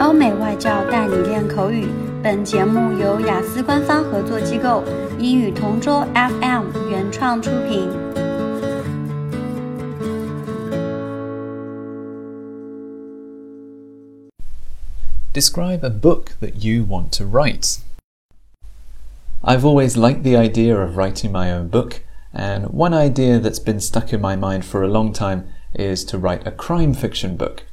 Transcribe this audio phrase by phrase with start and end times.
[0.00, 1.88] 欧美外教带你练口语。
[2.24, 4.82] 本节目由雅思官方合作机构
[5.18, 7.88] 英语同桌 FM 原创出品。
[15.34, 17.80] Describe a book that you want to write.
[19.42, 22.00] I've always liked the idea of writing my own book,
[22.32, 25.44] and one idea that's been stuck in my mind for a long time
[25.74, 27.64] is to write a crime fiction book.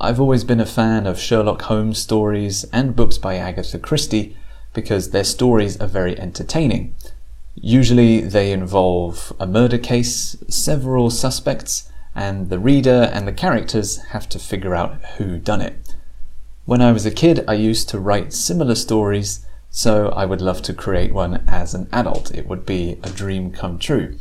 [0.00, 4.36] I've always been a fan of Sherlock Holmes stories and books by Agatha Christie
[4.72, 6.94] because their stories are very entertaining.
[7.56, 14.28] Usually they involve a murder case, several suspects, and the reader and the characters have
[14.28, 15.96] to figure out who done it.
[16.64, 20.62] When I was a kid, I used to write similar stories, so I would love
[20.62, 22.32] to create one as an adult.
[22.32, 24.16] It would be a dream come true.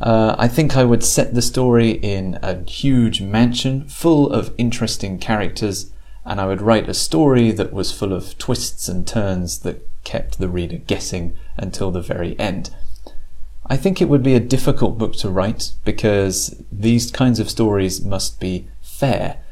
[0.00, 5.18] Uh, I think I would set the story in a huge mansion full of interesting
[5.18, 5.92] characters,
[6.24, 10.38] and I would write a story that was full of twists and turns that kept
[10.38, 12.70] the reader guessing until the very end.
[13.66, 18.02] I think it would be a difficult book to write because these kinds of stories
[18.02, 19.42] must be fair.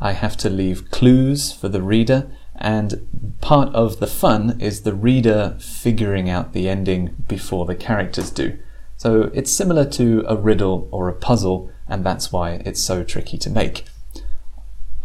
[0.00, 4.94] I have to leave clues for the reader, and part of the fun is the
[4.94, 8.58] reader figuring out the ending before the characters do.
[8.97, 13.37] So it's similar to a riddle or a puzzle, and that's why it's so tricky
[13.37, 13.85] to make.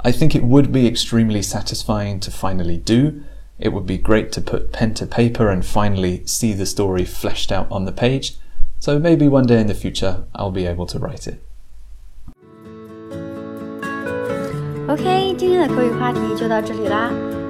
[0.05, 3.23] I think it would be extremely satisfying to finally do.
[3.59, 7.51] It would be great to put pen to paper and finally see the story fleshed
[7.51, 8.37] out on the page.
[8.79, 11.43] So maybe one day in the future I'll be able to write it.
[14.89, 17.11] OK，今天的口语话题就到这里啦。